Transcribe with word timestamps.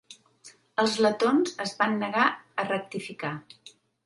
Els 0.83 0.95
letons 1.07 1.53
es 1.67 1.75
van 1.83 1.95
negar 2.05 2.25
a 2.25 2.67
rectificar. 2.71 3.37